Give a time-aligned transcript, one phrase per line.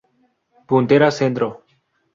[0.67, 1.47] Puntarenas centro.